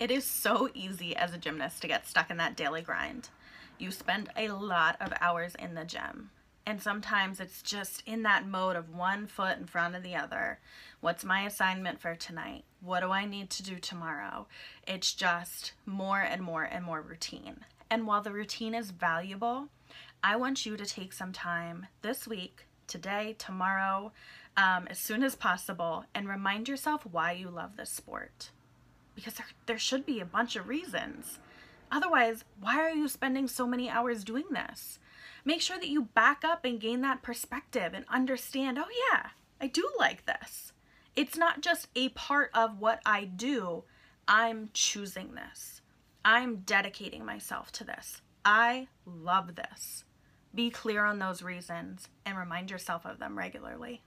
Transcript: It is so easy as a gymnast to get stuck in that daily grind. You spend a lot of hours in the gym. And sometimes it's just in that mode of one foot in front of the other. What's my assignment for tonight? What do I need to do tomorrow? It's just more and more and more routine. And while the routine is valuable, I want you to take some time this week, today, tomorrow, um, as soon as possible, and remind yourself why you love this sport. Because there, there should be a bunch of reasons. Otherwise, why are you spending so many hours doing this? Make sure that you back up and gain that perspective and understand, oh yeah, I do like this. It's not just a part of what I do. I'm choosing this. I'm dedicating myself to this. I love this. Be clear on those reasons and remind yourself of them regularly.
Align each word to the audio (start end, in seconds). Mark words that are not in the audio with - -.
It 0.00 0.12
is 0.12 0.24
so 0.24 0.68
easy 0.74 1.16
as 1.16 1.34
a 1.34 1.38
gymnast 1.38 1.82
to 1.82 1.88
get 1.88 2.06
stuck 2.06 2.30
in 2.30 2.36
that 2.36 2.56
daily 2.56 2.82
grind. 2.82 3.30
You 3.78 3.90
spend 3.90 4.30
a 4.36 4.48
lot 4.50 4.96
of 5.00 5.12
hours 5.20 5.56
in 5.56 5.74
the 5.74 5.84
gym. 5.84 6.30
And 6.64 6.80
sometimes 6.80 7.40
it's 7.40 7.62
just 7.62 8.04
in 8.06 8.22
that 8.22 8.46
mode 8.46 8.76
of 8.76 8.94
one 8.94 9.26
foot 9.26 9.58
in 9.58 9.66
front 9.66 9.96
of 9.96 10.04
the 10.04 10.14
other. 10.14 10.60
What's 11.00 11.24
my 11.24 11.42
assignment 11.42 12.00
for 12.00 12.14
tonight? 12.14 12.62
What 12.80 13.00
do 13.00 13.10
I 13.10 13.24
need 13.24 13.50
to 13.50 13.62
do 13.64 13.80
tomorrow? 13.80 14.46
It's 14.86 15.14
just 15.14 15.72
more 15.84 16.20
and 16.20 16.42
more 16.42 16.62
and 16.62 16.84
more 16.84 17.00
routine. 17.00 17.64
And 17.90 18.06
while 18.06 18.22
the 18.22 18.30
routine 18.30 18.74
is 18.74 18.92
valuable, 18.92 19.68
I 20.22 20.36
want 20.36 20.64
you 20.64 20.76
to 20.76 20.86
take 20.86 21.12
some 21.12 21.32
time 21.32 21.86
this 22.02 22.28
week, 22.28 22.66
today, 22.86 23.34
tomorrow, 23.36 24.12
um, 24.56 24.86
as 24.88 24.98
soon 24.98 25.24
as 25.24 25.34
possible, 25.34 26.04
and 26.14 26.28
remind 26.28 26.68
yourself 26.68 27.04
why 27.04 27.32
you 27.32 27.48
love 27.50 27.76
this 27.76 27.90
sport. 27.90 28.50
Because 29.18 29.34
there, 29.34 29.46
there 29.66 29.78
should 29.80 30.06
be 30.06 30.20
a 30.20 30.24
bunch 30.24 30.54
of 30.54 30.68
reasons. 30.68 31.40
Otherwise, 31.90 32.44
why 32.60 32.76
are 32.76 32.94
you 32.94 33.08
spending 33.08 33.48
so 33.48 33.66
many 33.66 33.90
hours 33.90 34.22
doing 34.22 34.44
this? 34.52 35.00
Make 35.44 35.60
sure 35.60 35.76
that 35.76 35.88
you 35.88 36.02
back 36.02 36.44
up 36.44 36.64
and 36.64 36.78
gain 36.80 37.00
that 37.00 37.20
perspective 37.20 37.94
and 37.94 38.04
understand, 38.08 38.78
oh 38.78 38.86
yeah, 39.10 39.30
I 39.60 39.66
do 39.66 39.90
like 39.98 40.24
this. 40.24 40.72
It's 41.16 41.36
not 41.36 41.62
just 41.62 41.88
a 41.96 42.10
part 42.10 42.52
of 42.54 42.78
what 42.78 43.00
I 43.04 43.24
do. 43.24 43.82
I'm 44.28 44.70
choosing 44.72 45.34
this. 45.34 45.80
I'm 46.24 46.58
dedicating 46.58 47.24
myself 47.24 47.72
to 47.72 47.84
this. 47.84 48.22
I 48.44 48.86
love 49.04 49.56
this. 49.56 50.04
Be 50.54 50.70
clear 50.70 51.04
on 51.04 51.18
those 51.18 51.42
reasons 51.42 52.06
and 52.24 52.38
remind 52.38 52.70
yourself 52.70 53.04
of 53.04 53.18
them 53.18 53.36
regularly. 53.36 54.02